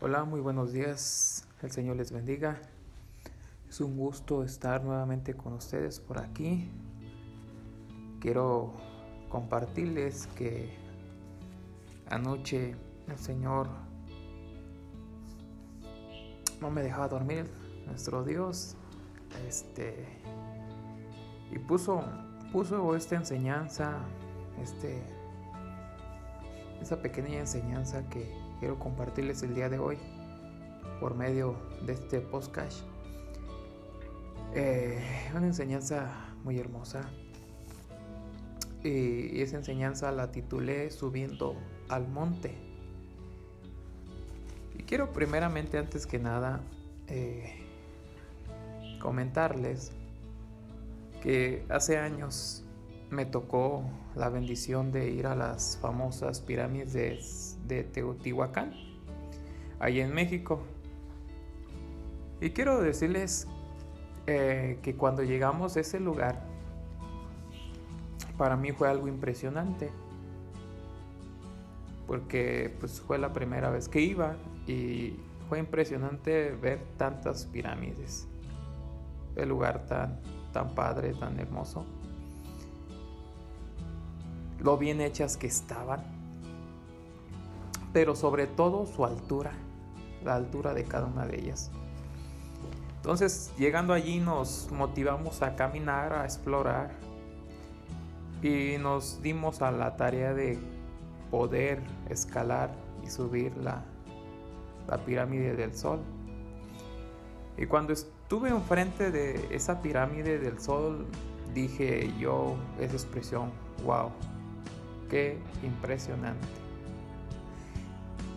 Hola, 0.00 0.22
muy 0.22 0.38
buenos 0.38 0.72
días. 0.72 1.44
El 1.60 1.72
Señor 1.72 1.96
les 1.96 2.12
bendiga. 2.12 2.60
Es 3.68 3.80
un 3.80 3.96
gusto 3.96 4.44
estar 4.44 4.84
nuevamente 4.84 5.34
con 5.34 5.54
ustedes 5.54 5.98
por 5.98 6.20
aquí. 6.20 6.70
Quiero 8.20 8.74
compartirles 9.28 10.28
que 10.36 10.72
anoche 12.08 12.76
el 13.08 13.18
Señor 13.18 13.70
no 16.60 16.70
me 16.70 16.84
dejaba 16.84 17.08
dormir, 17.08 17.50
nuestro 17.84 18.22
Dios, 18.22 18.76
este 19.48 20.06
y 21.50 21.58
puso 21.58 22.04
puso 22.52 22.94
esta 22.94 23.16
enseñanza, 23.16 23.98
este 24.62 25.02
esa 26.80 27.02
pequeña 27.02 27.40
enseñanza 27.40 28.08
que 28.08 28.37
quiero 28.58 28.78
compartirles 28.78 29.42
el 29.42 29.54
día 29.54 29.68
de 29.68 29.78
hoy 29.78 29.98
por 31.00 31.14
medio 31.14 31.56
de 31.86 31.92
este 31.92 32.20
podcast. 32.20 32.80
Eh, 34.54 35.00
una 35.34 35.46
enseñanza 35.46 36.10
muy 36.44 36.58
hermosa. 36.58 37.08
Y 38.82 39.40
esa 39.42 39.56
enseñanza 39.56 40.12
la 40.12 40.30
titulé 40.30 40.90
Subiendo 40.90 41.56
al 41.88 42.08
Monte. 42.08 42.54
Y 44.78 44.82
quiero 44.84 45.12
primeramente, 45.12 45.78
antes 45.78 46.06
que 46.06 46.18
nada, 46.18 46.60
eh, 47.08 47.64
comentarles 49.00 49.92
que 51.22 51.64
hace 51.68 51.98
años 51.98 52.64
me 53.10 53.24
tocó 53.24 53.84
la 54.14 54.28
bendición 54.28 54.92
de 54.92 55.10
ir 55.10 55.26
a 55.26 55.34
las 55.34 55.78
famosas 55.80 56.40
pirámides 56.40 57.58
de, 57.66 57.84
Teotihuacán, 57.84 58.72
ahí 59.78 60.00
en 60.00 60.12
México. 60.12 60.62
Y 62.40 62.50
quiero 62.50 62.80
decirles 62.80 63.48
eh, 64.26 64.78
que 64.82 64.94
cuando 64.94 65.22
llegamos 65.22 65.76
a 65.76 65.80
ese 65.80 66.00
lugar, 66.00 66.44
para 68.36 68.56
mí 68.56 68.72
fue 68.72 68.88
algo 68.88 69.08
impresionante, 69.08 69.90
porque 72.06 72.74
pues 72.78 73.00
fue 73.00 73.18
la 73.18 73.32
primera 73.32 73.70
vez 73.70 73.88
que 73.88 74.00
iba 74.00 74.36
y 74.66 75.18
fue 75.48 75.58
impresionante 75.58 76.50
ver 76.52 76.80
tantas 76.96 77.46
pirámides, 77.46 78.28
el 79.34 79.48
lugar 79.48 79.86
tan, 79.86 80.20
tan 80.52 80.74
padre, 80.74 81.14
tan 81.14 81.40
hermoso 81.40 81.86
lo 84.60 84.76
bien 84.76 85.00
hechas 85.00 85.36
que 85.36 85.46
estaban, 85.46 86.02
pero 87.92 88.14
sobre 88.14 88.46
todo 88.46 88.86
su 88.86 89.04
altura, 89.04 89.52
la 90.24 90.34
altura 90.34 90.74
de 90.74 90.84
cada 90.84 91.06
una 91.06 91.26
de 91.26 91.38
ellas. 91.38 91.70
Entonces, 92.96 93.52
llegando 93.56 93.92
allí 93.92 94.18
nos 94.18 94.68
motivamos 94.72 95.42
a 95.42 95.54
caminar, 95.54 96.12
a 96.12 96.24
explorar 96.24 96.90
y 98.42 98.76
nos 98.78 99.22
dimos 99.22 99.62
a 99.62 99.70
la 99.70 99.96
tarea 99.96 100.34
de 100.34 100.58
poder 101.30 101.80
escalar 102.08 102.70
y 103.04 103.08
subir 103.08 103.56
la, 103.56 103.82
la 104.88 104.98
pirámide 104.98 105.54
del 105.54 105.74
sol. 105.74 106.00
Y 107.56 107.66
cuando 107.66 107.92
estuve 107.92 108.50
enfrente 108.50 109.10
de 109.10 109.54
esa 109.54 109.80
pirámide 109.80 110.38
del 110.38 110.60
sol, 110.60 111.06
dije 111.54 112.12
yo 112.18 112.56
esa 112.78 112.94
expresión, 112.94 113.50
wow, 113.84 114.10
Qué 115.08 115.38
impresionante. 115.62 116.46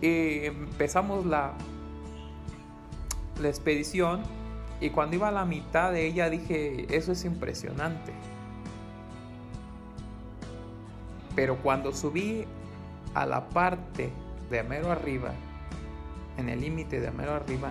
Y 0.00 0.46
empezamos 0.46 1.26
la, 1.26 1.52
la 3.40 3.48
expedición 3.48 4.22
y 4.80 4.90
cuando 4.90 5.14
iba 5.14 5.28
a 5.28 5.32
la 5.32 5.44
mitad 5.44 5.92
de 5.92 6.06
ella 6.06 6.28
dije, 6.28 6.86
eso 6.96 7.12
es 7.12 7.24
impresionante. 7.24 8.12
Pero 11.36 11.56
cuando 11.58 11.92
subí 11.92 12.44
a 13.14 13.26
la 13.26 13.48
parte 13.48 14.10
de 14.50 14.62
mero 14.64 14.90
arriba, 14.90 15.32
en 16.36 16.48
el 16.48 16.60
límite 16.60 17.00
de 17.00 17.10
mero 17.12 17.34
arriba, 17.34 17.70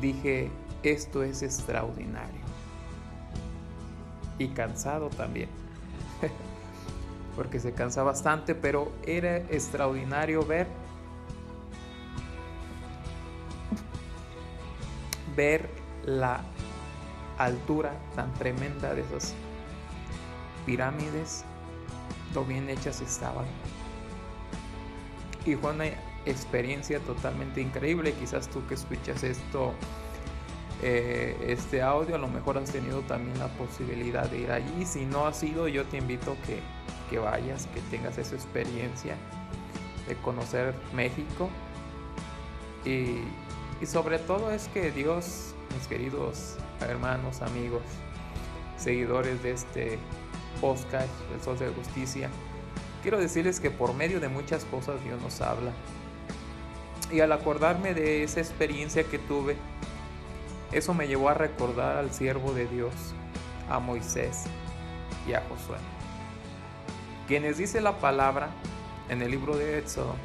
dije, 0.00 0.50
esto 0.82 1.22
es 1.22 1.42
extraordinario. 1.42 2.40
Y 4.38 4.48
cansado 4.48 5.08
también. 5.08 5.59
Porque 7.40 7.58
se 7.58 7.72
cansa 7.72 8.02
bastante, 8.02 8.54
pero 8.54 8.92
era 9.02 9.38
extraordinario 9.38 10.44
ver 10.44 10.66
ver 15.34 15.70
la 16.04 16.42
altura 17.38 17.94
tan 18.14 18.34
tremenda 18.34 18.94
de 18.94 19.00
esas 19.00 19.32
pirámides, 20.66 21.46
lo 22.34 22.44
bien 22.44 22.68
hechas 22.68 23.00
estaban. 23.00 23.46
Y 25.46 25.54
fue 25.54 25.70
una 25.72 25.86
experiencia 26.26 27.00
totalmente 27.00 27.62
increíble. 27.62 28.12
Quizás 28.12 28.50
tú 28.50 28.66
que 28.66 28.74
escuchas 28.74 29.22
esto, 29.22 29.72
eh, 30.82 31.38
este 31.48 31.80
audio, 31.80 32.16
a 32.16 32.18
lo 32.18 32.28
mejor 32.28 32.58
has 32.58 32.70
tenido 32.70 33.00
también 33.00 33.38
la 33.38 33.48
posibilidad 33.48 34.28
de 34.28 34.40
ir 34.40 34.52
allí. 34.52 34.84
Si 34.84 35.06
no 35.06 35.26
has 35.26 35.42
ido, 35.42 35.68
yo 35.68 35.86
te 35.86 35.96
invito 35.96 36.32
a 36.32 36.46
que 36.46 36.79
que 37.10 37.18
vayas, 37.18 37.66
que 37.74 37.80
tengas 37.90 38.16
esa 38.16 38.36
experiencia 38.36 39.16
de 40.08 40.16
conocer 40.16 40.74
México. 40.94 41.50
Y, 42.84 43.18
sobre 43.86 44.18
todo 44.18 44.52
es 44.52 44.68
que 44.68 44.90
Dios, 44.90 45.54
mis 45.74 45.86
queridos 45.86 46.56
hermanos, 46.80 47.42
amigos, 47.42 47.82
seguidores 48.76 49.42
de 49.42 49.52
este 49.52 49.98
podcast, 50.60 51.08
El 51.34 51.42
Sol 51.42 51.58
de 51.58 51.68
Justicia, 51.68 52.30
quiero 53.02 53.18
decirles 53.18 53.58
que 53.58 53.70
por 53.70 53.94
medio 53.94 54.20
de 54.20 54.28
muchas 54.28 54.64
cosas 54.66 55.02
Dios 55.02 55.20
nos 55.20 55.40
habla. 55.40 55.72
Y 57.10 57.20
al 57.20 57.32
acordarme 57.32 57.92
de 57.94 58.22
esa 58.22 58.40
experiencia 58.40 59.02
que 59.02 59.18
tuve, 59.18 59.56
eso 60.72 60.94
me 60.94 61.08
llevó 61.08 61.30
a 61.30 61.34
recordar 61.34 61.96
al 61.96 62.12
siervo 62.12 62.52
de 62.52 62.66
Dios, 62.66 62.94
a 63.68 63.80
Moisés 63.80 64.44
y 65.26 65.32
a 65.32 65.42
Josué 65.48 65.78
quienes 67.30 67.58
dice 67.58 67.80
la 67.80 67.96
palabra 68.00 68.48
en 69.08 69.22
el 69.22 69.30
libro 69.30 69.56
de 69.56 69.78
Éxodo, 69.78 70.16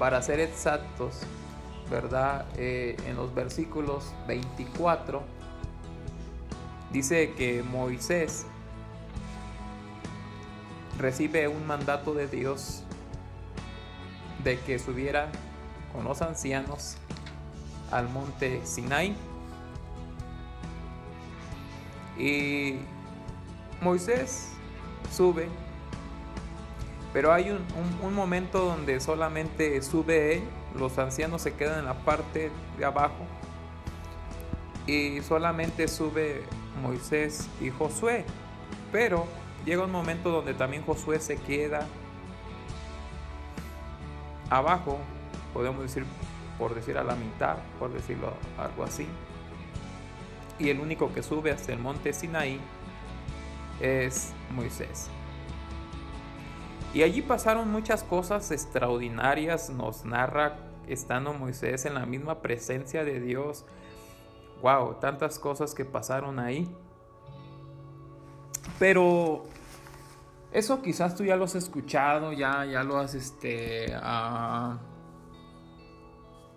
para 0.00 0.20
ser 0.20 0.40
exactos, 0.40 1.20
¿verdad? 1.88 2.44
Eh, 2.56 2.96
en 3.06 3.14
los 3.14 3.32
versículos 3.32 4.12
24, 4.26 5.22
dice 6.90 7.34
que 7.34 7.62
Moisés 7.62 8.46
recibe 10.98 11.46
un 11.46 11.64
mandato 11.64 12.12
de 12.12 12.26
Dios 12.26 12.82
de 14.42 14.58
que 14.58 14.80
subiera 14.80 15.28
con 15.92 16.02
los 16.02 16.20
ancianos 16.20 16.96
al 17.92 18.08
monte 18.08 18.66
Sinai. 18.66 19.14
Y 22.18 22.80
Moisés 23.80 24.52
sube, 25.12 25.48
pero 27.12 27.32
hay 27.32 27.50
un, 27.50 28.14
momento 28.14 28.64
donde 28.64 29.00
solamente 29.00 29.80
sube 29.82 30.34
él, 30.34 30.42
los 30.76 30.98
ancianos 30.98 31.42
se 31.42 31.54
quedan 31.54 31.80
en 31.80 31.84
la 31.84 31.94
parte 31.94 32.50
de 32.76 32.84
abajo 32.84 33.24
y 34.86 35.20
solamente 35.22 35.88
sube 35.88 36.42
Moisés 36.82 37.48
y 37.60 37.70
Josué, 37.70 38.24
pero 38.90 39.26
llega 39.64 39.84
un 39.84 39.92
momento 39.92 40.30
donde 40.30 40.54
también 40.54 40.84
Josué 40.84 41.20
se 41.20 41.36
queda 41.36 41.86
abajo, 44.50 44.98
podemos 45.54 45.82
decir 45.82 46.04
por 46.58 46.74
decir 46.74 46.98
a 46.98 47.04
la 47.04 47.14
mitad, 47.14 47.56
por 47.78 47.92
decirlo 47.92 48.32
algo 48.58 48.82
así. 48.82 49.06
Y 50.58 50.70
el 50.70 50.80
único 50.80 51.12
que 51.14 51.22
sube 51.22 51.52
hasta 51.52 51.72
el 51.72 51.78
monte 51.78 52.12
Sinaí 52.12 52.60
es 53.80 54.32
Moisés. 54.50 55.10
Y 56.94 57.02
allí 57.02 57.22
pasaron 57.22 57.70
muchas 57.70 58.02
cosas 58.02 58.50
extraordinarias, 58.50 59.70
nos 59.70 60.04
narra 60.04 60.56
estando 60.86 61.34
Moisés 61.34 61.84
en 61.84 61.94
la 61.94 62.06
misma 62.06 62.40
presencia 62.40 63.04
de 63.04 63.20
Dios. 63.20 63.64
Wow, 64.62 64.94
tantas 64.94 65.38
cosas 65.38 65.74
que 65.74 65.84
pasaron 65.84 66.38
ahí. 66.38 66.68
Pero 68.78 69.44
eso 70.50 70.80
quizás 70.80 71.14
tú 71.14 71.24
ya 71.24 71.36
lo 71.36 71.44
has 71.44 71.54
escuchado, 71.54 72.32
ya, 72.32 72.64
ya 72.64 72.82
lo 72.82 72.98
has 72.98 73.14
este, 73.14 73.92
ah, 73.94 74.78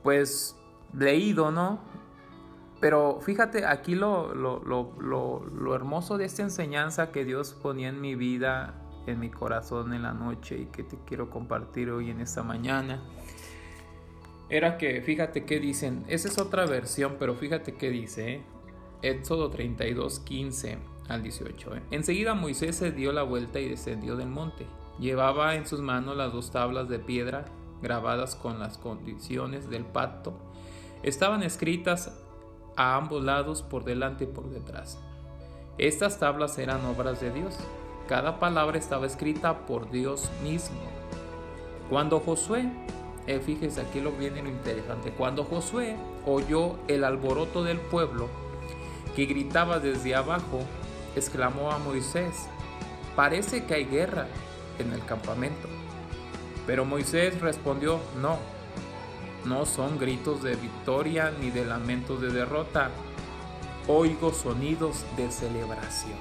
pues 0.01 0.55
leído, 0.93 1.51
¿no? 1.51 1.79
Pero 2.81 3.19
fíjate, 3.21 3.65
aquí 3.65 3.95
lo, 3.95 4.33
lo, 4.33 5.75
hermoso 5.75 6.17
de 6.17 6.25
esta 6.25 6.41
enseñanza 6.41 7.11
que 7.11 7.23
Dios 7.23 7.53
ponía 7.53 7.89
en 7.89 8.01
mi 8.01 8.15
vida 8.15 8.75
en 9.07 9.19
mi 9.19 9.29
corazón 9.29 9.93
en 9.93 10.03
la 10.03 10.13
noche 10.13 10.57
y 10.57 10.65
que 10.65 10.83
te 10.83 10.97
quiero 11.07 11.29
compartir 11.29 11.89
hoy 11.89 12.11
en 12.11 12.21
esta 12.21 12.43
mañana 12.43 13.01
era 14.51 14.77
que, 14.77 15.01
fíjate 15.01 15.45
qué 15.45 15.59
dicen, 15.59 16.03
esa 16.09 16.27
es 16.27 16.37
otra 16.37 16.65
versión, 16.65 17.15
pero 17.17 17.35
fíjate 17.35 17.75
qué 17.75 17.89
dice, 17.89 18.33
¿eh? 18.33 18.41
Éxodo 19.01 19.49
32, 19.49 20.19
15 20.19 20.77
al 21.07 21.23
18. 21.23 21.75
¿eh? 21.75 21.81
Enseguida 21.91 22.33
Moisés 22.33 22.75
se 22.75 22.91
dio 22.91 23.13
la 23.13 23.23
vuelta 23.23 23.59
y 23.61 23.69
descendió 23.69 24.17
del 24.17 24.27
monte. 24.27 24.67
Llevaba 24.99 25.55
en 25.55 25.65
sus 25.65 25.79
manos 25.79 26.17
las 26.17 26.33
dos 26.33 26.51
tablas 26.51 26.89
de 26.89 26.99
piedra 26.99 27.45
grabadas 27.81 28.35
con 28.35 28.59
las 28.59 28.77
condiciones 28.77 29.69
del 29.69 29.85
pacto. 29.85 30.33
Estaban 31.01 31.43
escritas 31.43 32.11
a 32.75 32.95
ambos 32.95 33.23
lados, 33.23 33.61
por 33.61 33.83
delante 33.83 34.25
y 34.25 34.27
por 34.27 34.49
detrás. 34.49 34.99
Estas 35.77 36.19
tablas 36.19 36.57
eran 36.57 36.85
obras 36.85 37.21
de 37.21 37.31
Dios. 37.31 37.57
Cada 38.07 38.39
palabra 38.39 38.77
estaba 38.77 39.05
escrita 39.05 39.65
por 39.65 39.89
Dios 39.89 40.29
mismo. 40.43 40.79
Cuando 41.89 42.19
Josué 42.19 42.69
eh, 43.27 43.39
fíjese 43.39 43.81
aquí 43.81 43.99
lo 43.99 44.11
viene 44.11 44.41
lo 44.41 44.49
interesante. 44.49 45.11
Cuando 45.11 45.43
Josué 45.43 45.95
oyó 46.25 46.75
el 46.87 47.03
alboroto 47.03 47.63
del 47.63 47.79
pueblo 47.79 48.27
que 49.15 49.25
gritaba 49.25 49.79
desde 49.79 50.15
abajo, 50.15 50.59
exclamó 51.15 51.71
a 51.71 51.77
Moisés, 51.77 52.47
parece 53.15 53.65
que 53.65 53.75
hay 53.75 53.85
guerra 53.85 54.27
en 54.79 54.93
el 54.93 55.05
campamento. 55.05 55.67
Pero 56.65 56.85
Moisés 56.85 57.39
respondió, 57.41 57.99
no, 58.21 58.37
no 59.45 59.65
son 59.65 59.97
gritos 59.97 60.43
de 60.43 60.55
victoria 60.55 61.31
ni 61.39 61.49
de 61.49 61.65
lamentos 61.65 62.21
de 62.21 62.29
derrota, 62.29 62.89
oigo 63.87 64.33
sonidos 64.33 65.05
de 65.17 65.31
celebración. 65.31 66.19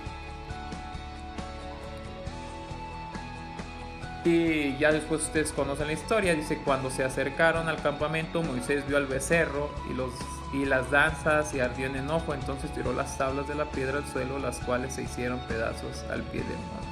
Y 4.25 4.77
ya 4.77 4.93
después 4.93 5.23
ustedes 5.23 5.51
conocen 5.53 5.87
la 5.87 5.95
historia, 5.95 6.35
dice, 6.35 6.59
cuando 6.59 6.91
se 6.91 7.05
acercaron 7.05 7.69
al 7.69 7.81
campamento, 7.81 8.43
Moisés 8.43 8.87
vio 8.87 8.99
al 8.99 9.07
becerro 9.07 9.71
y, 9.91 9.95
los, 9.95 10.13
y 10.53 10.67
las 10.67 10.91
danzas 10.91 11.55
y 11.55 11.61
ardió 11.61 11.87
en 11.87 11.97
enojo, 11.97 12.35
entonces 12.35 12.71
tiró 12.75 12.93
las 12.93 13.17
tablas 13.17 13.49
de 13.49 13.55
la 13.55 13.65
piedra 13.71 13.99
al 13.99 14.07
suelo, 14.07 14.39
las 14.39 14.59
cuales 14.59 14.95
se 14.95 15.03
hicieron 15.03 15.41
pedazos 15.49 16.05
al 16.11 16.23
pie 16.25 16.43
del 16.43 16.59
monte. 16.59 16.89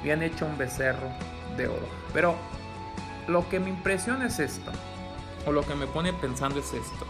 Habían 0.00 0.22
hecho 0.22 0.46
un 0.46 0.56
becerro 0.56 1.08
de 1.56 1.66
oro. 1.66 1.88
Pero 2.12 2.36
lo 3.26 3.48
que 3.48 3.58
me 3.58 3.70
impresiona 3.70 4.26
es 4.26 4.38
esto, 4.38 4.70
o 5.46 5.52
lo 5.52 5.62
que 5.62 5.74
me 5.74 5.86
pone 5.86 6.12
pensando 6.12 6.58
es 6.58 6.72
esto, 6.72 7.06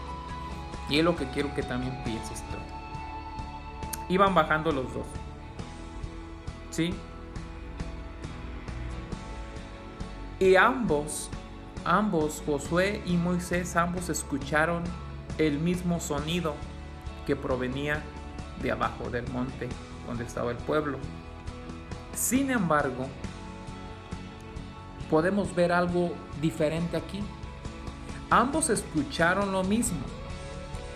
y 0.89 0.99
es 0.99 1.03
lo 1.03 1.15
que 1.15 1.29
quiero 1.29 1.53
que 1.53 1.63
también 1.63 2.01
pienses 2.03 2.41
tú. 2.49 2.57
Iban 4.09 4.33
bajando 4.33 4.71
los 4.71 4.93
dos, 4.93 5.05
¿sí? 6.71 6.93
Y 10.39 10.55
ambos, 10.55 11.29
ambos, 11.83 12.41
Josué 12.45 13.01
y 13.05 13.17
Moisés, 13.17 13.75
ambos 13.75 14.09
escucharon 14.09 14.83
el 15.37 15.59
mismo 15.59 15.99
sonido 15.99 16.55
que 17.27 17.35
provenía 17.35 18.01
de 18.61 18.71
abajo 18.71 19.09
del 19.09 19.29
monte 19.31 19.69
donde 20.07 20.23
estaba 20.23 20.51
el 20.51 20.57
pueblo. 20.57 20.97
Sin 22.13 22.49
embargo, 22.51 23.07
podemos 25.09 25.53
ver 25.53 25.71
algo 25.71 26.13
diferente 26.41 26.97
aquí. 26.97 27.21
Ambos 28.29 28.69
escucharon 28.69 29.51
lo 29.51 29.63
mismo. 29.63 29.99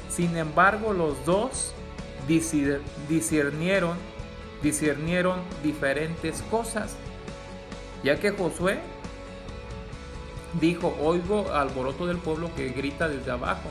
Sin 0.10 0.38
embargo, 0.38 0.94
los 0.94 1.26
dos 1.26 1.74
discernieron, 2.28 3.98
discernieron 4.62 5.40
diferentes 5.64 6.44
cosas. 6.44 6.96
Ya 8.04 8.20
que 8.20 8.32
Josué 8.32 8.80
dijo, 10.60 10.96
oigo 11.02 11.52
alboroto 11.52 12.06
del 12.06 12.18
pueblo 12.18 12.54
que 12.56 12.70
grita 12.70 13.08
desde 13.08 13.32
abajo. 13.32 13.70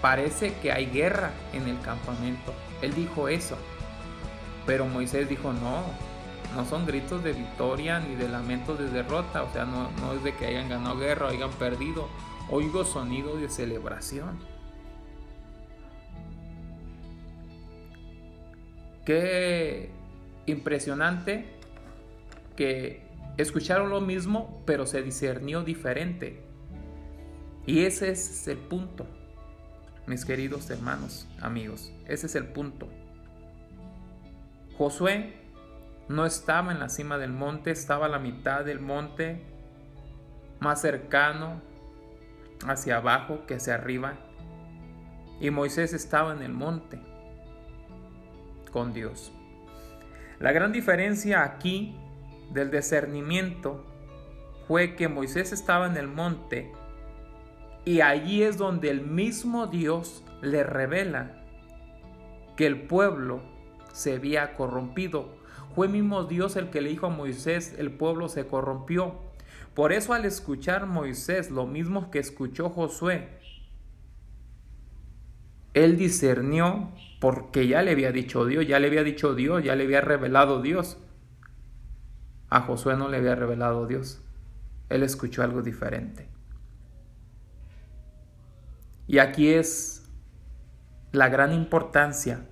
Parece 0.00 0.54
que 0.54 0.70
hay 0.70 0.86
guerra 0.86 1.32
en 1.52 1.66
el 1.66 1.80
campamento. 1.80 2.52
Él 2.82 2.94
dijo 2.94 3.28
eso. 3.28 3.56
Pero 4.66 4.86
Moisés 4.86 5.28
dijo, 5.28 5.52
no, 5.52 5.82
no 6.54 6.64
son 6.66 6.86
gritos 6.86 7.24
de 7.24 7.32
victoria 7.32 7.98
ni 7.98 8.14
de 8.14 8.28
lamentos 8.28 8.78
de 8.78 8.88
derrota. 8.90 9.42
O 9.42 9.52
sea, 9.52 9.64
no, 9.64 9.90
no 10.00 10.12
es 10.12 10.22
de 10.22 10.34
que 10.36 10.46
hayan 10.46 10.68
ganado 10.68 10.98
guerra 10.98 11.26
o 11.26 11.30
hayan 11.30 11.50
perdido. 11.50 12.08
Oigo 12.50 12.84
sonido 12.84 13.36
de 13.36 13.48
celebración. 13.48 14.38
Qué 19.04 19.90
impresionante 20.46 21.46
que 22.56 23.08
Escucharon 23.38 23.90
lo 23.90 24.00
mismo, 24.00 24.60
pero 24.66 24.84
se 24.84 25.00
discernió 25.00 25.62
diferente. 25.62 26.42
Y 27.66 27.84
ese 27.84 28.10
es 28.10 28.48
el 28.48 28.58
punto, 28.58 29.06
mis 30.08 30.24
queridos 30.24 30.68
hermanos, 30.70 31.28
amigos. 31.40 31.92
Ese 32.08 32.26
es 32.26 32.34
el 32.34 32.46
punto. 32.46 32.88
Josué 34.76 35.34
no 36.08 36.26
estaba 36.26 36.72
en 36.72 36.80
la 36.80 36.88
cima 36.88 37.16
del 37.16 37.30
monte, 37.30 37.70
estaba 37.70 38.06
a 38.06 38.08
la 38.08 38.18
mitad 38.18 38.64
del 38.64 38.80
monte, 38.80 39.40
más 40.58 40.80
cercano 40.80 41.62
hacia 42.66 42.96
abajo 42.96 43.46
que 43.46 43.54
hacia 43.54 43.74
arriba. 43.74 44.14
Y 45.40 45.50
Moisés 45.50 45.92
estaba 45.92 46.32
en 46.32 46.42
el 46.42 46.52
monte 46.52 47.00
con 48.72 48.92
Dios. 48.92 49.32
La 50.40 50.52
gran 50.52 50.72
diferencia 50.72 51.42
aquí 51.42 51.96
del 52.52 52.70
discernimiento 52.70 53.84
fue 54.66 54.96
que 54.96 55.08
Moisés 55.08 55.52
estaba 55.52 55.86
en 55.86 55.96
el 55.96 56.08
monte 56.08 56.72
y 57.84 58.00
allí 58.02 58.42
es 58.42 58.58
donde 58.58 58.90
el 58.90 59.00
mismo 59.00 59.66
Dios 59.66 60.24
le 60.42 60.62
revela 60.62 61.42
que 62.56 62.66
el 62.66 62.82
pueblo 62.82 63.40
se 63.92 64.14
había 64.14 64.54
corrompido. 64.56 65.36
Fue 65.74 65.88
mismo 65.88 66.24
Dios 66.24 66.56
el 66.56 66.70
que 66.70 66.80
le 66.80 66.90
dijo 66.90 67.06
a 67.06 67.10
Moisés, 67.10 67.74
el 67.78 67.90
pueblo 67.90 68.28
se 68.28 68.46
corrompió. 68.46 69.27
Por 69.78 69.92
eso 69.92 70.12
al 70.12 70.24
escuchar 70.24 70.88
Moisés 70.88 71.52
lo 71.52 71.64
mismo 71.64 72.10
que 72.10 72.18
escuchó 72.18 72.68
Josué, 72.68 73.28
él 75.72 75.96
discernió 75.96 76.90
porque 77.20 77.68
ya 77.68 77.82
le 77.82 77.92
había 77.92 78.10
dicho 78.10 78.44
Dios, 78.44 78.66
ya 78.66 78.80
le 78.80 78.88
había 78.88 79.04
dicho 79.04 79.36
Dios, 79.36 79.62
ya 79.62 79.76
le 79.76 79.84
había 79.84 80.00
revelado 80.00 80.62
Dios. 80.62 80.98
A 82.50 82.62
Josué 82.62 82.96
no 82.96 83.08
le 83.08 83.18
había 83.18 83.36
revelado 83.36 83.86
Dios. 83.86 84.20
Él 84.88 85.04
escuchó 85.04 85.44
algo 85.44 85.62
diferente. 85.62 86.28
Y 89.06 89.18
aquí 89.18 89.50
es 89.50 90.10
la 91.12 91.28
gran 91.28 91.52
importancia 91.52 92.48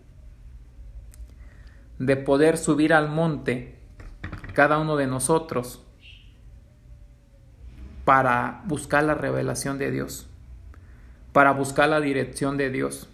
de 1.99 2.17
poder 2.17 2.57
subir 2.57 2.95
al 2.95 3.09
monte 3.09 3.81
cada 4.55 4.79
uno 4.79 4.95
de 4.95 5.09
nosotros 5.09 5.86
para 8.07 8.63
buscar 8.67 9.03
la 9.03 9.15
revelación 9.15 9.79
de 9.79 9.91
Dios, 9.91 10.29
para 11.33 11.51
buscar 11.51 11.89
la 11.89 12.01
dirección 12.01 12.57
de 12.57 12.71
Dios. 12.71 13.11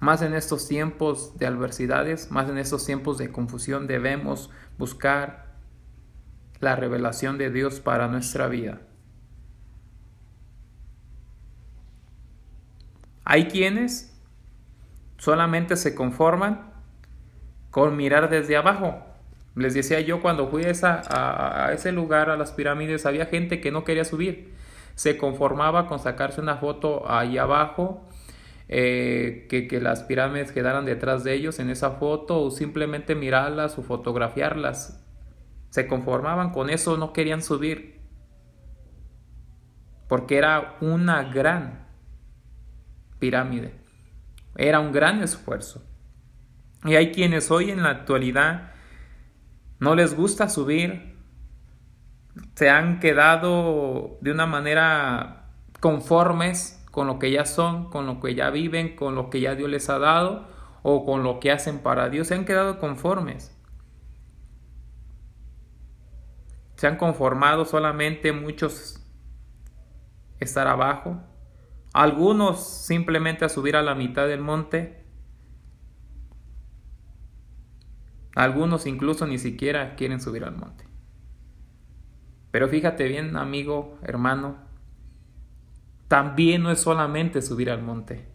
Más 0.00 0.22
en 0.22 0.32
estos 0.32 0.66
tiempos 0.66 1.36
de 1.36 1.46
adversidades, 1.46 2.30
más 2.30 2.48
en 2.48 2.56
estos 2.56 2.86
tiempos 2.86 3.18
de 3.18 3.30
confusión, 3.30 3.86
debemos 3.86 4.48
buscar 4.78 5.52
la 6.60 6.76
revelación 6.76 7.36
de 7.36 7.50
Dios 7.50 7.80
para 7.80 8.08
nuestra 8.08 8.48
vida. 8.48 8.80
Hay 13.26 13.48
quienes 13.48 14.18
solamente 15.18 15.76
se 15.76 15.94
conforman 15.94 16.72
con 17.70 17.98
mirar 17.98 18.30
desde 18.30 18.56
abajo. 18.56 19.07
Les 19.58 19.74
decía 19.74 20.00
yo 20.00 20.22
cuando 20.22 20.48
fui 20.48 20.62
a, 20.64 21.70
ese 21.72 21.92
lugar, 21.92 22.30
a 22.30 22.36
las 22.36 22.52
pirámides, 22.52 23.06
había 23.06 23.26
gente 23.26 23.60
que 23.60 23.70
no 23.70 23.84
quería 23.84 24.04
subir. 24.04 24.54
Se 24.94 25.16
conformaba 25.16 25.86
con 25.86 25.98
sacarse 25.98 26.40
una 26.40 26.56
foto 26.56 27.10
ahí 27.10 27.38
abajo, 27.38 28.08
eh, 28.68 29.46
que, 29.48 29.66
que, 29.66 29.80
las 29.80 30.02
pirámides 30.02 30.52
quedaran 30.52 30.84
detrás 30.84 31.24
de 31.24 31.34
ellos 31.34 31.58
en 31.58 31.70
esa 31.70 31.92
foto, 31.92 32.40
o 32.40 32.50
simplemente 32.50 33.14
mirarlas 33.14 33.78
o 33.78 33.82
fotografiarlas. 33.82 35.04
Se 35.70 35.86
conformaban 35.86 36.50
con 36.50 36.70
eso, 36.70 36.96
no 36.96 37.12
querían 37.12 37.42
subir. 37.42 38.00
Porque 40.08 40.38
era 40.38 40.76
una 40.80 41.24
gran 41.24 41.86
pirámide. 43.18 43.74
Era 44.56 44.80
un 44.80 44.92
gran 44.92 45.22
esfuerzo. 45.22 45.84
Y 46.84 46.94
hay 46.94 47.12
quienes 47.12 47.50
hoy 47.50 47.70
en 47.70 47.82
la 47.82 47.90
actualidad 47.90 48.72
no 49.80 49.94
les 49.94 50.14
gusta 50.14 50.48
subir. 50.48 51.16
Se 52.54 52.70
han 52.70 53.00
quedado 53.00 54.18
de 54.20 54.32
una 54.32 54.46
manera 54.46 55.50
conformes 55.80 56.84
con 56.90 57.06
lo 57.06 57.18
que 57.18 57.30
ya 57.30 57.44
son, 57.44 57.90
con 57.90 58.06
lo 58.06 58.20
que 58.20 58.34
ya 58.34 58.50
viven, 58.50 58.96
con 58.96 59.14
lo 59.14 59.30
que 59.30 59.40
ya 59.40 59.54
Dios 59.54 59.70
les 59.70 59.88
ha 59.88 59.98
dado 59.98 60.46
o 60.82 61.04
con 61.04 61.22
lo 61.22 61.40
que 61.40 61.52
hacen 61.52 61.78
para 61.78 62.08
Dios. 62.08 62.28
Se 62.28 62.34
han 62.34 62.44
quedado 62.44 62.78
conformes. 62.78 63.56
Se 66.76 66.86
han 66.86 66.96
conformado 66.96 67.64
solamente 67.64 68.32
muchos 68.32 69.04
estar 70.38 70.68
abajo, 70.68 71.20
algunos 71.92 72.64
simplemente 72.64 73.44
a 73.44 73.48
subir 73.48 73.74
a 73.74 73.82
la 73.82 73.96
mitad 73.96 74.28
del 74.28 74.40
monte, 74.40 74.97
algunos 78.38 78.86
incluso 78.86 79.26
ni 79.26 79.36
siquiera 79.36 79.96
quieren 79.96 80.20
subir 80.20 80.44
al 80.44 80.56
monte. 80.56 80.84
Pero 82.52 82.68
fíjate 82.68 83.08
bien, 83.08 83.36
amigo, 83.36 83.98
hermano, 84.02 84.58
también 86.06 86.62
no 86.62 86.70
es 86.70 86.78
solamente 86.78 87.42
subir 87.42 87.68
al 87.68 87.82
monte. 87.82 88.28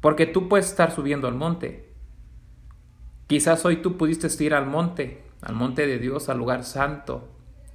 Porque 0.00 0.26
tú 0.26 0.48
puedes 0.48 0.66
estar 0.66 0.92
subiendo 0.92 1.26
al 1.26 1.34
monte. 1.34 1.92
Quizás 3.26 3.64
hoy 3.64 3.78
tú 3.78 3.96
pudiste 3.96 4.28
ir 4.44 4.54
al 4.54 4.66
monte, 4.66 5.24
al 5.42 5.56
monte 5.56 5.88
de 5.88 5.98
Dios, 5.98 6.28
al 6.28 6.38
lugar 6.38 6.62
santo, 6.62 7.28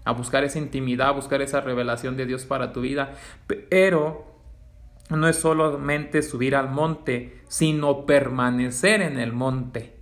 a 0.06 0.14
buscar 0.14 0.46
esa 0.46 0.60
intimidad, 0.60 1.10
a 1.10 1.12
buscar 1.12 1.42
esa 1.42 1.60
revelación 1.60 2.16
de 2.16 2.26
Dios 2.26 2.46
para 2.46 2.72
tu 2.72 2.80
vida. 2.80 3.16
Pero 3.70 4.34
no 5.10 5.28
es 5.28 5.36
solamente 5.36 6.22
subir 6.22 6.56
al 6.56 6.70
monte, 6.70 7.42
sino 7.50 8.06
permanecer 8.06 9.02
en 9.02 9.20
el 9.20 9.34
monte. 9.34 9.99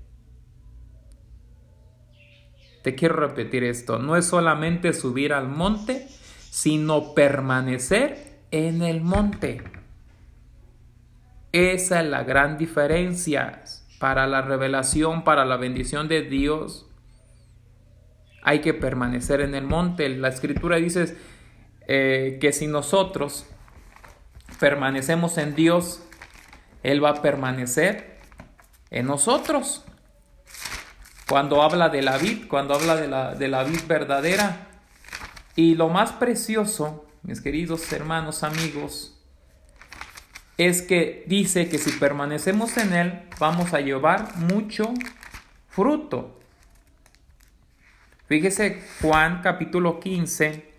Te 2.88 2.96
quiero 2.96 3.16
repetir 3.16 3.66
esto, 3.66 4.00
no 4.00 4.16
es 4.16 4.28
solamente 4.28 4.94
subir 4.94 5.34
al 5.34 5.50
monte, 5.50 6.08
sino 6.50 7.14
permanecer 7.14 8.38
en 8.52 8.82
el 8.82 9.02
monte. 9.02 9.62
Esa 11.52 12.00
es 12.00 12.08
la 12.08 12.24
gran 12.24 12.58
diferencia 12.58 13.62
para 14.00 14.26
la 14.26 14.42
revelación, 14.42 15.26
para 15.26 15.44
la 15.44 15.58
bendición 15.58 16.08
de 16.08 16.22
Dios 16.22 16.88
hay 18.42 18.62
que 18.62 18.74
permanecer 18.74 19.42
en 19.42 19.54
el 19.54 19.66
monte. 19.66 20.08
La 20.08 20.30
escritura 20.30 20.78
dice 20.78 21.18
eh, 21.90 22.38
que 22.40 22.54
si 22.54 22.68
nosotros 22.68 23.48
permanecemos 24.62 25.38
en 25.38 25.56
Dios, 25.56 26.02
Él 26.84 27.04
va 27.04 27.10
a 27.10 27.22
permanecer 27.22 28.18
en 28.92 29.08
nosotros. 29.08 29.87
Cuando 31.28 31.62
habla 31.62 31.90
de 31.90 32.02
la 32.02 32.18
vid, 32.18 32.48
cuando 32.48 32.74
habla 32.74 32.96
de 32.96 33.08
la, 33.08 33.36
de 33.36 33.48
la 33.48 33.64
vid 33.64 33.82
verdadera. 33.88 34.68
Y 35.56 35.76
lo 35.76 35.90
más 35.90 36.12
precioso, 36.14 37.06
mis 37.24 37.42
queridos 37.42 37.92
hermanos, 37.92 38.44
amigos, 38.44 39.18
es 40.58 40.82
que 40.82 41.24
dice 41.28 41.70
que 41.70 41.78
si 41.78 41.92
permanecemos 41.92 42.78
en 42.78 42.94
Él, 42.94 43.22
vamos 43.40 43.74
a 43.74 43.82
llevar 43.82 44.38
mucho 44.38 44.94
fruto. 45.70 46.40
Fíjese 48.28 48.82
Juan 49.02 49.42
capítulo 49.42 50.00
15, 50.00 50.70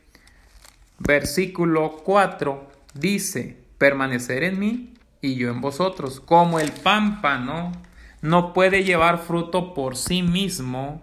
versículo 0.98 1.96
4, 2.04 2.68
dice, 2.94 3.56
permanecer 3.78 4.42
en 4.42 4.58
mí 4.58 4.94
y 5.22 5.36
yo 5.36 5.50
en 5.50 5.60
vosotros, 5.60 6.20
como 6.20 6.60
el 6.60 6.72
pámpano 6.72 7.72
no 8.22 8.52
puede 8.52 8.84
llevar 8.84 9.18
fruto 9.18 9.74
por 9.74 9.96
sí 9.96 10.22
mismo, 10.22 11.02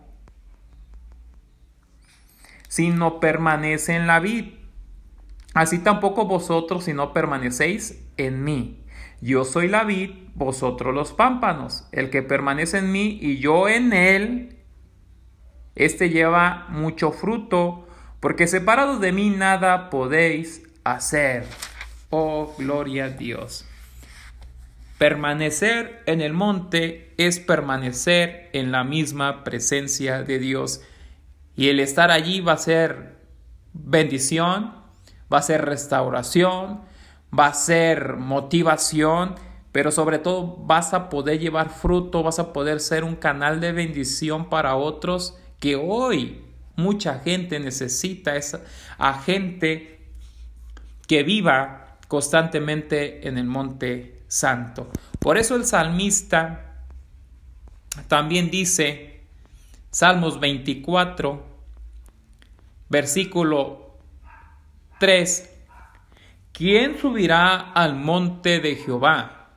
sino 2.67 3.19
permanece 3.19 3.95
en 3.95 4.07
la 4.07 4.19
vid. 4.19 4.53
Así 5.53 5.79
tampoco 5.79 6.25
vosotros 6.25 6.83
si 6.83 6.93
no 6.93 7.13
permanecéis 7.13 8.03
en 8.17 8.43
mí. 8.43 8.83
Yo 9.21 9.45
soy 9.45 9.69
la 9.69 9.85
vid, 9.85 10.11
vosotros 10.35 10.93
los 10.93 11.13
pámpanos. 11.13 11.87
El 11.93 12.09
que 12.09 12.21
permanece 12.21 12.79
en 12.79 12.91
mí 12.91 13.17
y 13.21 13.37
yo 13.37 13.69
en 13.69 13.93
él, 13.93 14.57
este 15.75 16.09
lleva 16.09 16.67
mucho 16.69 17.11
fruto, 17.11 17.87
porque 18.19 18.47
separados 18.47 18.99
de 18.99 19.13
mí 19.13 19.29
nada 19.29 19.89
podéis 19.89 20.63
hacer. 20.83 21.45
Oh, 22.09 22.53
gloria 22.57 23.05
a 23.05 23.09
Dios. 23.09 23.65
Permanecer 24.97 26.03
en 26.05 26.21
el 26.21 26.31
monte 26.31 27.13
es 27.17 27.39
permanecer 27.39 28.49
en 28.53 28.71
la 28.71 28.83
misma 28.85 29.43
presencia 29.43 30.23
de 30.23 30.39
Dios. 30.39 30.81
Y 31.57 31.67
el 31.67 31.81
estar 31.81 32.11
allí 32.11 32.39
va 32.39 32.53
a 32.53 32.57
ser 32.57 33.15
bendición, 33.73 34.73
va 35.31 35.39
a 35.39 35.41
ser 35.41 35.65
restauración, 35.65 36.81
va 37.37 37.47
a 37.47 37.53
ser 37.53 38.15
motivación, 38.15 39.35
pero 39.73 39.91
sobre 39.91 40.19
todo 40.19 40.55
vas 40.57 40.93
a 40.93 41.09
poder 41.09 41.39
llevar 41.39 41.69
fruto, 41.69 42.23
vas 42.23 42.39
a 42.39 42.53
poder 42.53 42.79
ser 42.79 43.03
un 43.03 43.17
canal 43.17 43.59
de 43.59 43.73
bendición 43.73 44.49
para 44.49 44.77
otros 44.77 45.37
que 45.59 45.75
hoy 45.75 46.41
mucha 46.77 47.19
gente 47.19 47.59
necesita 47.59 48.37
es 48.37 48.57
a 48.97 49.13
gente 49.21 49.99
que 51.07 51.23
viva 51.23 51.97
constantemente 52.07 53.27
en 53.27 53.37
el 53.37 53.45
monte 53.45 54.14
santo. 54.27 54.89
Por 55.19 55.37
eso 55.37 55.55
el 55.55 55.65
salmista 55.65 56.85
también 58.07 58.49
dice, 58.49 59.23
Salmos 59.91 60.39
24, 60.39 61.45
versículo 62.89 63.97
3, 64.99 65.49
¿quién 66.51 66.99
subirá 66.99 67.71
al 67.71 67.95
monte 67.95 68.59
de 68.59 68.75
Jehová? 68.75 69.49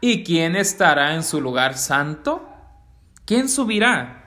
¿Y 0.00 0.24
quién 0.24 0.56
estará 0.56 1.14
en 1.14 1.22
su 1.22 1.40
lugar 1.40 1.76
santo? 1.76 2.48
¿Quién 3.24 3.48
subirá? 3.48 4.22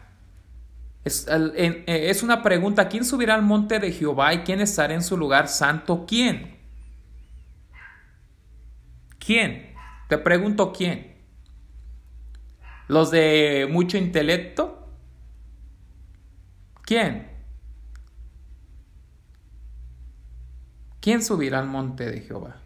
Eh, 1.05 1.83
es, 2.09 2.23
una 2.23 2.41
pregunta, 2.41 2.89
¿quién 2.89 3.05
subirá 3.05 3.35
al 3.35 3.43
monte 3.43 3.79
de 3.79 3.91
Jehová 3.91 4.33
y 4.33 4.39
quién 4.39 4.59
estará 4.59 4.93
en 4.93 5.03
su 5.03 5.15
lugar 5.15 5.47
santo? 5.47 6.05
¿Quién? 6.07 6.57
¿Quién? 9.19 9.64
Te 10.07 10.17
pregunto 10.17 10.71
quién. 10.71 11.15
¿Los 12.87 13.11
de 13.11 13.67
mucho 13.69 13.97
intelecto? 13.97 14.87
¿Quién? 16.83 17.31
¿Quién 20.99 21.23
subirá 21.23 21.59
al 21.59 21.67
monte 21.67 22.09
de 22.09 22.21
Jehová? 22.21 22.57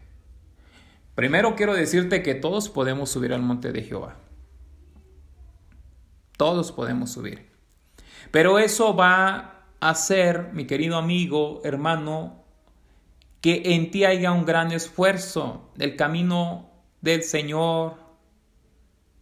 Primero 1.14 1.56
quiero 1.56 1.74
decirte 1.74 2.22
que 2.22 2.34
todos 2.34 2.68
podemos 2.68 3.10
subir 3.10 3.32
al 3.32 3.42
monte 3.42 3.72
de 3.72 3.82
Jehová. 3.82 4.16
Todos 6.36 6.72
podemos 6.72 7.10
subir. 7.12 7.50
Pero 8.30 8.58
eso 8.58 8.94
va 8.94 9.64
a 9.80 9.90
hacer, 9.90 10.50
mi 10.52 10.66
querido 10.66 10.96
amigo, 10.96 11.60
hermano, 11.64 12.44
que 13.40 13.74
en 13.74 13.90
ti 13.90 14.04
haya 14.04 14.32
un 14.32 14.44
gran 14.44 14.72
esfuerzo. 14.72 15.70
El 15.78 15.96
camino 15.96 16.69
del 17.00 17.22
Señor, 17.22 17.94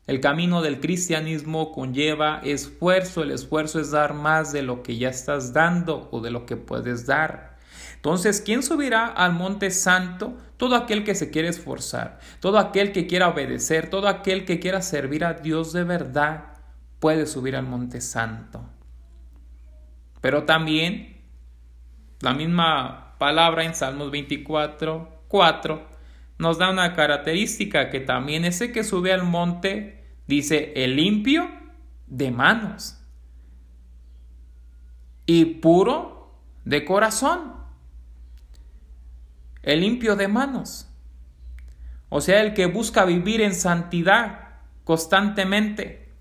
el 0.07 0.21
camino 0.21 0.63
del 0.63 0.81
cristianismo 0.81 1.71
conlleva 1.71 2.41
esfuerzo. 2.43 3.23
El 3.23 3.31
esfuerzo 3.31 3.79
es 3.79 3.91
dar 3.91 4.15
más 4.15 4.53
de 4.53 4.63
lo 4.63 4.83
que 4.83 4.97
ya 4.97 5.11
estás 5.11 5.53
dando 5.53 6.09
o 6.11 6.21
de 6.21 6.31
lo 6.31 6.47
que 6.47 6.57
puedes 6.57 7.07
dar. 7.07 7.59
Entonces, 7.95 8.41
¿quién 8.41 8.63
subirá 8.63 9.07
al 9.07 9.35
monte 9.35 9.71
santo? 9.71 10.35
Todo 10.57 10.77
aquel 10.77 11.05
que 11.05 11.15
se 11.15 11.31
quiere 11.31 11.49
esforzar, 11.49 12.21
todo 12.41 12.59
aquel 12.59 12.93
que 12.93 13.07
quiera 13.07 13.29
obedecer, 13.29 13.91
todo 13.91 14.09
aquel 14.09 14.45
que 14.45 14.59
quiera 14.59 14.83
servir 14.83 15.25
a 15.25 15.35
Dios 15.35 15.73
de 15.73 15.85
verdad, 15.85 16.55
puede 17.01 17.27
subir 17.27 17.55
al 17.55 17.67
monte 17.67 18.01
santo. 18.01 18.65
Pero 20.21 20.45
también 20.45 21.23
la 22.21 22.35
misma 22.35 23.17
palabra 23.19 23.65
en 23.65 23.75
Salmos 23.75 24.11
24, 24.11 25.25
4 25.29 25.98
nos 26.39 26.59
da 26.59 26.71
una 26.71 26.95
característica 26.95 27.91
que 27.91 28.01
también 28.01 28.45
ese 28.45 28.73
que 28.73 28.85
sube 28.85 29.13
al 29.13 29.25
monte 29.25 30.05
dice 30.27 30.73
el 30.77 30.97
limpio 30.97 31.51
de 32.07 32.31
manos 32.31 32.99
y 35.27 35.45
puro 35.45 36.33
de 36.65 36.85
corazón. 36.85 37.57
El 39.63 39.81
limpio 39.81 40.17
de 40.17 40.29
manos. 40.29 40.89
O 42.09 42.21
sea, 42.21 42.41
el 42.41 42.55
que 42.55 42.67
busca 42.67 43.05
vivir 43.05 43.43
en 43.43 43.55
santidad 43.55 44.61
constantemente. 44.85 46.13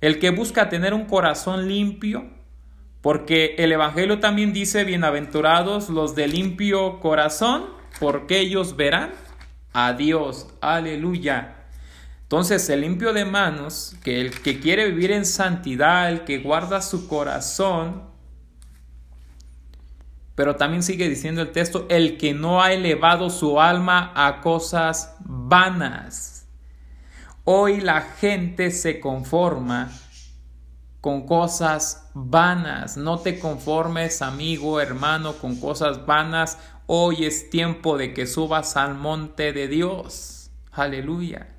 El 0.00 0.18
que 0.18 0.30
busca 0.30 0.68
tener 0.68 0.92
un 0.92 1.06
corazón 1.06 1.68
limpio 1.68 2.36
porque 3.00 3.54
el 3.58 3.70
Evangelio 3.70 4.18
también 4.18 4.52
dice, 4.52 4.82
bienaventurados 4.82 5.88
los 5.88 6.16
de 6.16 6.26
limpio 6.26 6.98
corazón, 6.98 7.66
porque 8.00 8.40
ellos 8.40 8.76
verán 8.76 9.12
a 9.78 9.92
Dios. 9.92 10.46
Aleluya. 10.62 11.66
Entonces, 12.22 12.68
el 12.70 12.80
limpio 12.80 13.12
de 13.12 13.26
manos, 13.26 13.94
que 14.02 14.22
el 14.22 14.40
que 14.40 14.58
quiere 14.58 14.86
vivir 14.88 15.12
en 15.12 15.26
santidad, 15.26 16.10
el 16.10 16.24
que 16.24 16.38
guarda 16.38 16.80
su 16.80 17.06
corazón, 17.06 18.04
pero 20.34 20.56
también 20.56 20.82
sigue 20.82 21.10
diciendo 21.10 21.42
el 21.42 21.52
texto, 21.52 21.84
el 21.90 22.16
que 22.16 22.32
no 22.32 22.62
ha 22.62 22.72
elevado 22.72 23.28
su 23.28 23.60
alma 23.60 24.12
a 24.16 24.40
cosas 24.40 25.14
vanas. 25.20 26.46
Hoy 27.44 27.82
la 27.82 28.00
gente 28.00 28.70
se 28.70 28.98
conforma 28.98 29.90
con 31.02 31.26
cosas 31.26 32.10
vanas. 32.14 32.96
No 32.96 33.18
te 33.18 33.38
conformes, 33.38 34.22
amigo, 34.22 34.80
hermano, 34.80 35.34
con 35.34 35.60
cosas 35.60 36.06
vanas. 36.06 36.58
Hoy 36.88 37.24
es 37.24 37.50
tiempo 37.50 37.98
de 37.98 38.14
que 38.14 38.28
subas 38.28 38.76
al 38.76 38.94
monte 38.94 39.52
de 39.52 39.66
Dios. 39.66 40.52
Aleluya. 40.70 41.52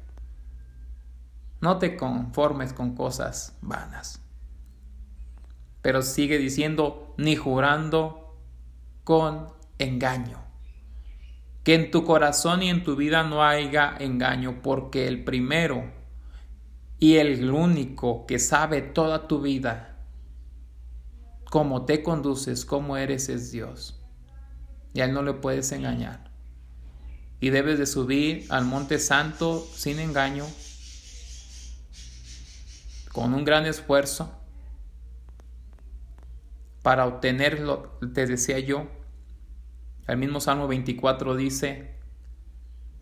No 1.60 1.80
te 1.80 1.98
conformes 1.98 2.72
con 2.72 2.96
cosas 2.96 3.58
vanas. 3.62 4.22
Pero 5.82 6.02
sigue 6.02 6.38
diciendo, 6.38 7.14
ni 7.18 7.36
jurando 7.36 8.38
con 9.04 9.50
engaño. 9.80 10.40
Que 11.66 11.76
en 11.76 11.92
tu 11.92 12.06
corazón 12.06 12.64
y 12.64 12.70
en 12.70 12.86
tu 12.86 12.96
vida 12.96 13.24
no 13.24 13.44
haya 13.44 13.98
engaño, 14.00 14.62
porque 14.62 15.10
el 15.10 15.26
primero 15.26 15.92
y 17.00 17.18
el 17.18 17.52
único 17.52 18.26
que 18.28 18.40
sabe 18.40 18.82
toda 18.82 19.28
tu 19.28 19.42
vida, 19.42 19.98
cómo 21.50 21.84
te 21.84 22.02
conduces, 22.02 22.64
cómo 22.64 22.96
eres, 22.96 23.28
es 23.28 23.52
Dios. 23.52 23.97
Y 24.94 25.02
a 25.02 25.06
Él 25.06 25.14
no 25.14 25.24
le 25.24 25.34
puedes 25.34 25.72
engañar. 25.72 26.32
Y 27.40 27.50
debes 27.50 27.78
de 27.78 27.86
subir 27.86 28.46
al 28.50 28.66
monte 28.66 29.00
santo 29.00 29.66
sin 29.76 30.00
engaño, 30.00 30.46
con 33.12 33.34
un 33.34 33.46
gran 33.46 33.66
esfuerzo, 33.66 34.32
para 36.82 37.06
obtenerlo, 37.06 38.00
te 38.14 38.26
decía 38.26 38.60
yo, 38.60 38.88
el 40.08 40.18
mismo 40.18 40.40
Salmo 40.40 40.68
24 40.68 41.36
dice, 41.36 41.98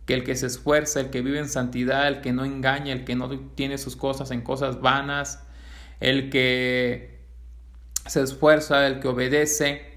que 0.06 0.14
el 0.14 0.24
que 0.24 0.36
se 0.36 0.48
esfuerza, 0.48 1.00
el 1.00 1.10
que 1.10 1.22
vive 1.22 1.40
en 1.40 1.50
santidad, 1.50 2.08
el 2.08 2.22
que 2.22 2.32
no 2.32 2.46
engaña, 2.46 2.94
el 2.94 3.06
que 3.06 3.16
no 3.16 3.30
tiene 3.56 3.78
sus 3.78 3.96
cosas 3.96 4.32
en 4.32 4.42
cosas 4.42 4.82
vanas, 4.82 5.44
el 6.00 6.30
que 6.30 7.26
se 8.06 8.22
esfuerza, 8.22 8.86
el 8.86 9.00
que 9.00 9.08
obedece, 9.08 9.95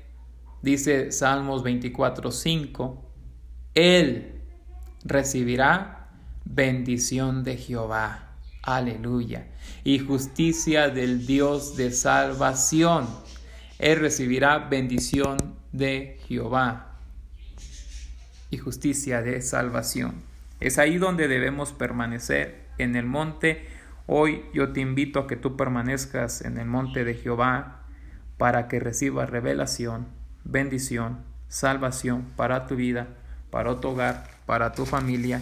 dice 0.63 1.13
Salmos 1.13 1.63
24:5, 1.63 3.05
él 3.75 4.41
recibirá 5.05 6.09
bendición 6.45 7.45
de 7.45 7.57
Jehová. 7.57 8.37
Aleluya. 8.63 9.47
Y 9.85 9.99
justicia 9.99 10.89
del 10.89 11.27
Dios 11.27 11.77
de 11.77 11.91
salvación. 11.91 13.07
Él 13.79 14.01
recibirá 14.01 14.59
bendición 14.59 15.39
de 15.73 16.19
Jehová 16.27 16.97
y 18.51 18.59
justicia 18.59 19.23
de 19.23 19.41
salvación. 19.43 20.15
Es 20.61 20.79
ahí 20.79 20.99
donde 20.99 21.29
debemos 21.29 21.73
permanecer, 21.73 22.67
en 22.79 22.97
el 22.97 23.07
monte. 23.07 23.67
Hoy 24.07 24.43
yo 24.55 24.73
te 24.73 24.81
invito 24.81 25.21
a 25.21 25.27
que 25.27 25.37
tú 25.37 25.57
permanezcas 25.57 26.43
en 26.43 26.59
el 26.59 26.67
monte 26.67 27.05
de 27.05 27.15
Jehová 27.15 27.83
para 28.39 28.69
que 28.69 28.81
recibas 28.81 29.29
revelación, 29.29 30.07
bendición, 30.49 31.19
salvación 31.47 32.25
para 32.35 32.67
tu 32.67 32.75
vida, 32.75 33.07
para 33.51 33.79
tu 33.81 33.89
hogar, 33.89 34.29
para 34.47 34.73
tu 34.73 34.87
familia 34.87 35.41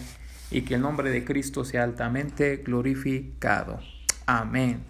y 0.51 0.63
que 0.63 0.75
el 0.75 0.83
nombre 0.83 1.11
de 1.11 1.25
Cristo 1.25 1.65
sea 1.65 1.85
altamente 1.85 2.59
glorificado. 2.59 3.81
Amén 4.27 4.85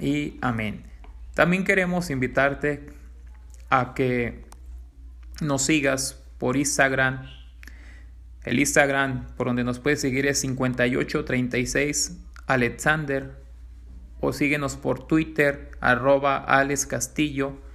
y 0.00 0.38
amén. 0.40 0.84
También 1.34 1.64
queremos 1.64 2.10
invitarte 2.10 2.90
a 3.70 3.94
que 3.94 4.44
nos 5.40 5.62
sigas 5.62 6.22
por 6.38 6.56
Instagram, 6.56 7.26
el 8.44 8.58
Instagram 8.58 9.26
por 9.36 9.46
donde 9.48 9.64
nos 9.64 9.78
puedes 9.78 10.00
seguir 10.00 10.26
es 10.26 10.40
5836 10.40 12.18
Alexander 12.46 13.42
o 14.20 14.32
síguenos 14.32 14.76
por 14.76 15.06
Twitter 15.06 15.70
arroba 15.80 16.38
Alex 16.38 16.86
Castillo 16.86 17.67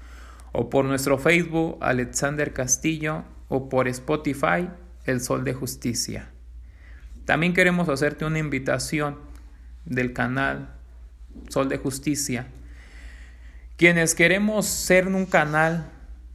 o 0.53 0.69
por 0.69 0.85
nuestro 0.85 1.17
Facebook 1.17 1.77
Alexander 1.81 2.53
Castillo 2.53 3.25
o 3.49 3.67
por 3.67 3.89
Spotify 3.89 4.69
El 5.03 5.19
Sol 5.19 5.43
de 5.43 5.53
Justicia. 5.53 6.29
También 7.25 7.53
queremos 7.53 7.89
hacerte 7.89 8.23
una 8.23 8.39
invitación 8.39 9.17
del 9.85 10.13
canal 10.13 10.75
Sol 11.49 11.67
de 11.67 11.77
Justicia. 11.77 12.47
Quienes 13.75 14.15
queremos 14.15 14.65
ser 14.65 15.07
un 15.07 15.25
canal 15.25 15.89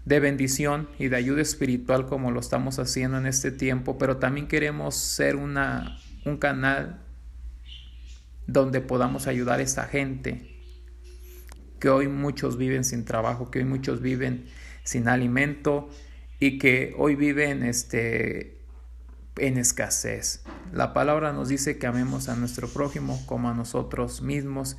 de 0.04 0.20
bendición 0.20 0.88
y 0.98 1.08
de 1.08 1.16
ayuda 1.16 1.40
espiritual 1.40 2.06
como 2.06 2.30
lo 2.30 2.40
estamos 2.40 2.78
haciendo 2.78 3.18
en 3.18 3.26
este 3.26 3.52
tiempo, 3.52 3.98
pero 3.98 4.16
también 4.16 4.48
queremos 4.48 4.96
ser 4.96 5.36
una, 5.36 6.00
un 6.24 6.38
canal 6.38 6.98
donde 8.46 8.80
podamos 8.80 9.26
ayudar 9.26 9.60
a 9.60 9.62
esta 9.62 9.84
gente 9.84 10.57
que 11.78 11.88
hoy 11.88 12.08
muchos 12.08 12.56
viven 12.56 12.84
sin 12.84 13.04
trabajo, 13.04 13.50
que 13.50 13.60
hoy 13.60 13.64
muchos 13.64 14.00
viven 14.00 14.46
sin 14.84 15.08
alimento 15.08 15.88
y 16.40 16.58
que 16.58 16.94
hoy 16.96 17.14
viven 17.14 17.62
este, 17.62 18.58
en 19.36 19.58
escasez. 19.58 20.44
La 20.72 20.92
palabra 20.92 21.32
nos 21.32 21.48
dice 21.48 21.78
que 21.78 21.86
amemos 21.86 22.28
a 22.28 22.36
nuestro 22.36 22.68
prójimo 22.68 23.20
como 23.26 23.48
a 23.48 23.54
nosotros 23.54 24.22
mismos 24.22 24.76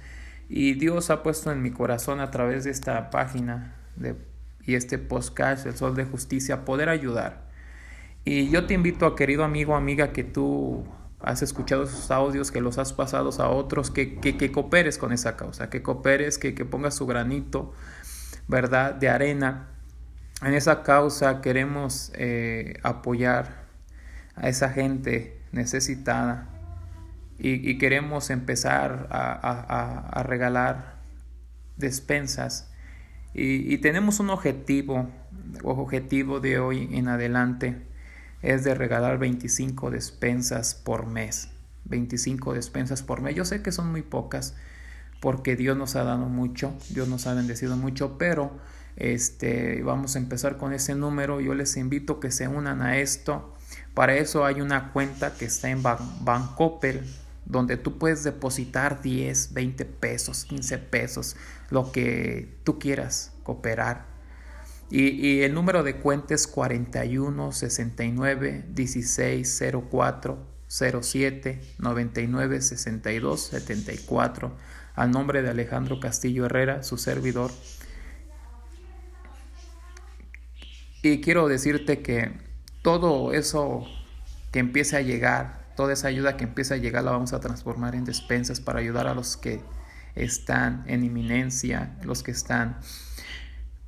y 0.49 0.73
Dios 0.73 1.09
ha 1.09 1.23
puesto 1.23 1.51
en 1.51 1.61
mi 1.61 1.71
corazón 1.71 2.19
a 2.19 2.31
través 2.31 2.63
de 2.63 2.71
esta 2.71 3.09
página 3.09 3.75
de 3.95 4.15
y 4.69 4.75
este 4.75 4.99
podcast, 4.99 5.65
El 5.65 5.75
Sol 5.75 5.95
de 5.95 6.05
Justicia, 6.05 6.63
poder 6.63 6.89
ayudar. 6.89 7.49
Y 8.23 8.49
yo 8.49 8.67
te 8.67 8.75
invito 8.75 9.07
a 9.07 9.15
querido 9.15 9.43
amigo, 9.43 9.75
amiga, 9.75 10.11
que 10.11 10.23
tú 10.23 10.85
has 11.21 11.41
escuchado 11.41 11.83
esos 11.83 12.11
audios, 12.11 12.51
que 12.51 12.61
los 12.61 12.77
has 12.77 12.93
pasado 12.93 13.29
a 13.39 13.49
otros, 13.49 13.91
que, 13.91 14.19
que, 14.19 14.51
cooperes 14.51 14.97
con 14.97 15.11
esa 15.11 15.35
causa, 15.35 15.69
que 15.69 15.81
cooperes, 15.81 16.37
que, 16.37 16.55
que 16.55 16.65
pongas 16.65 16.95
su 16.95 17.05
granito, 17.05 17.73
¿verdad?, 18.47 18.93
de 18.95 19.09
arena. 19.09 19.67
En 20.41 20.53
esa 20.53 20.83
causa 20.83 21.41
queremos 21.41 22.11
eh, 22.15 22.79
apoyar 22.83 23.65
a 24.35 24.47
esa 24.47 24.69
gente 24.69 25.41
necesitada 25.51 26.47
y, 27.37 27.77
queremos 27.77 28.29
empezar 28.29 29.07
a, 29.09 29.31
a, 29.31 30.09
a 30.09 30.23
regalar 30.23 30.99
despensas 31.77 32.69
y, 33.33 33.77
tenemos 33.77 34.19
un 34.19 34.31
objetivo, 34.31 35.07
objetivo 35.63 36.39
de 36.39 36.59
hoy 36.59 36.89
en 36.91 37.07
adelante, 37.07 37.81
es 38.41 38.63
de 38.63 38.73
regalar 38.73 39.17
25 39.17 39.91
despensas 39.91 40.75
por 40.75 41.05
mes. 41.05 41.49
25 41.85 42.53
despensas 42.53 43.03
por 43.03 43.21
mes. 43.21 43.35
Yo 43.35 43.45
sé 43.45 43.61
que 43.61 43.71
son 43.71 43.91
muy 43.91 44.01
pocas 44.01 44.55
porque 45.19 45.55
Dios 45.55 45.77
nos 45.77 45.95
ha 45.95 46.03
dado 46.03 46.27
mucho, 46.27 46.73
Dios 46.89 47.07
nos 47.07 47.27
ha 47.27 47.33
bendecido 47.33 47.75
mucho, 47.75 48.17
pero 48.17 48.51
este, 48.95 49.81
vamos 49.83 50.15
a 50.15 50.19
empezar 50.19 50.57
con 50.57 50.73
ese 50.73 50.95
número. 50.95 51.41
Yo 51.41 51.53
les 51.53 51.75
invito 51.77 52.19
que 52.19 52.31
se 52.31 52.47
unan 52.47 52.81
a 52.81 52.97
esto. 52.97 53.53
Para 53.93 54.15
eso 54.15 54.45
hay 54.45 54.61
una 54.61 54.91
cuenta 54.93 55.33
que 55.33 55.45
está 55.45 55.69
en 55.69 55.83
Bancoppel, 55.83 57.03
donde 57.45 57.77
tú 57.77 57.97
puedes 57.97 58.23
depositar 58.23 59.01
10, 59.01 59.53
20 59.53 59.85
pesos, 59.85 60.45
15 60.45 60.77
pesos, 60.77 61.35
lo 61.69 61.91
que 61.91 62.57
tú 62.63 62.79
quieras 62.79 63.33
cooperar. 63.43 64.08
Y, 64.91 65.41
el 65.41 65.53
número 65.53 65.83
de 65.83 65.97
cuenta 65.97 66.33
es 66.33 66.47
41 66.47 67.51
69 67.51 68.65
16 68.69 69.63
04 69.89 70.47
07 70.67 71.61
99 71.77 72.61
62 72.61 73.41
74 73.41 74.57
al 74.95 75.11
nombre 75.11 75.41
de 75.41 75.49
Alejandro 75.49 75.99
Castillo 75.99 76.45
Herrera, 76.45 76.83
su 76.83 76.97
servidor. 76.97 77.51
Y 81.01 81.21
quiero 81.21 81.47
decirte 81.47 82.01
que 82.01 82.31
todo 82.81 83.31
eso 83.33 83.85
que 84.51 84.59
empiece 84.59 84.97
a 84.97 85.01
llegar 85.01 85.59
toda 85.79 85.93
esa 85.93 86.09
ayuda 86.09 86.35
que 86.35 86.43
empieza 86.43 86.73
a 86.73 86.77
llegar 86.77 87.05
la 87.05 87.11
vamos 87.11 87.31
a 87.31 87.39
transformar 87.39 87.95
en 87.95 88.03
despensas 88.03 88.59
para 88.59 88.79
ayudar 88.79 89.07
a 89.07 89.13
los 89.13 89.37
que 89.37 89.61
están 90.13 90.83
en 90.87 91.05
inminencia, 91.05 91.95
los 92.03 92.21
que 92.21 92.31
están 92.31 92.81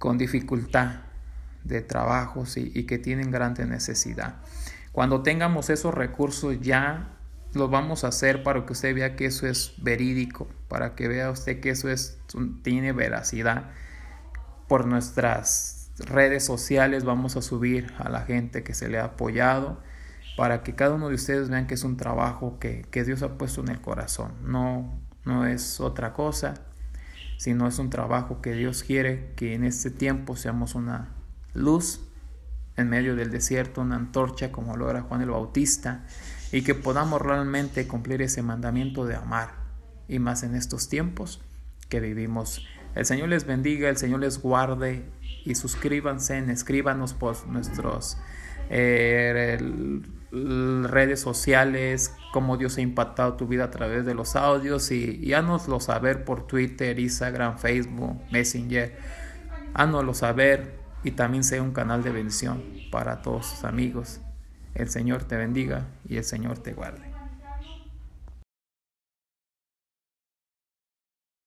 con 0.01 0.17
dificultad 0.17 1.01
de 1.63 1.81
trabajos 1.81 2.57
y, 2.57 2.87
que 2.87 2.97
tienen 2.97 3.29
grande 3.29 3.67
necesidad. 3.67 4.37
Cuando 4.91 5.21
tengamos 5.21 5.69
esos 5.69 5.93
recursos 5.93 6.59
ya 6.59 7.19
lo 7.53 7.69
vamos 7.69 8.03
a 8.03 8.07
hacer 8.07 8.41
para 8.41 8.65
que 8.65 8.73
usted 8.73 8.95
vea 8.95 9.15
que 9.15 9.27
eso 9.27 9.45
es 9.45 9.75
verídico, 9.77 10.47
para 10.67 10.95
que 10.95 11.07
vea 11.07 11.29
usted 11.29 11.59
que 11.59 11.69
eso 11.69 11.87
es, 11.87 12.17
tiene 12.63 12.93
veracidad. 12.93 13.69
Por 14.67 14.87
nuestras 14.87 15.91
redes 15.99 16.43
sociales 16.43 17.03
vamos 17.03 17.37
a 17.37 17.43
subir 17.43 17.93
a 17.99 18.09
la 18.09 18.21
gente 18.21 18.63
que 18.63 18.73
se 18.73 18.89
le 18.89 18.97
ha 18.97 19.03
apoyado 19.03 19.83
para 20.35 20.63
que 20.63 20.73
cada 20.73 20.95
uno 20.95 21.09
de 21.09 21.15
ustedes 21.15 21.49
vean 21.49 21.67
que 21.67 21.75
es 21.75 21.83
un 21.83 21.95
trabajo 21.95 22.57
que, 22.57 22.87
Dios 23.05 23.21
ha 23.21 23.37
puesto 23.37 23.61
en 23.61 23.67
el 23.67 23.81
corazón. 23.81 24.33
No, 24.41 24.99
no 25.25 25.45
es 25.45 25.79
otra 25.79 26.11
cosa, 26.13 26.55
sino 27.41 27.67
es 27.67 27.79
un 27.79 27.89
trabajo 27.89 28.39
que 28.39 28.53
Dios 28.53 28.83
quiere 28.83 29.33
que 29.35 29.55
en 29.55 29.63
este 29.63 29.89
tiempo 29.89 30.35
seamos 30.35 30.75
una 30.75 31.09
luz 31.55 31.99
en 32.77 32.87
medio 32.87 33.15
del 33.15 33.31
desierto, 33.31 33.81
una 33.81 33.95
antorcha 33.95 34.51
como 34.51 34.77
lo 34.77 34.91
era 34.91 35.01
Juan 35.01 35.21
el 35.21 35.31
Bautista, 35.31 36.05
y 36.51 36.61
que 36.61 36.75
podamos 36.75 37.19
realmente 37.19 37.87
cumplir 37.87 38.21
ese 38.21 38.43
mandamiento 38.43 39.07
de 39.07 39.15
amar, 39.15 39.55
y 40.07 40.19
más 40.19 40.43
en 40.43 40.53
estos 40.53 40.87
tiempos 40.87 41.41
que 41.89 41.99
vivimos. 41.99 42.63
El 42.93 43.07
Señor 43.07 43.29
les 43.29 43.47
bendiga, 43.47 43.89
el 43.89 43.97
Señor 43.97 44.19
les 44.19 44.39
guarde 44.39 45.09
y 45.43 45.55
suscríbanse, 45.55 46.37
escríbanos 46.51 47.15
por 47.15 47.47
nuestros 47.47 48.19
eh, 48.69 49.57
redes 50.31 51.19
sociales, 51.19 52.15
cómo 52.31 52.57
Dios 52.57 52.77
ha 52.77 52.81
impactado 52.81 53.33
tu 53.33 53.47
vida 53.47 53.65
a 53.65 53.71
través 53.71 54.05
de 54.05 54.13
los 54.13 54.35
audios 54.35 54.91
y, 54.91 55.33
hánoslo 55.33 55.79
saber 55.79 56.23
por 56.23 56.47
Twitter, 56.47 56.99
Instagram, 56.99 57.57
Facebook, 57.57 58.21
Messenger. 58.31 58.97
Hánoslo 59.73 60.13
saber 60.13 60.75
y 61.03 61.11
también 61.11 61.43
sea 61.43 61.61
un 61.61 61.71
canal 61.71 62.03
de 62.03 62.11
bendición 62.11 62.63
para 62.91 63.21
todos 63.21 63.51
tus 63.51 63.63
amigos. 63.63 64.21
El 64.73 64.89
Señor 64.89 65.23
te 65.23 65.35
bendiga 65.35 65.87
y 66.07 66.17
el 66.17 66.23
Señor 66.23 66.59
te 66.59 66.73
guarde. 66.73 67.10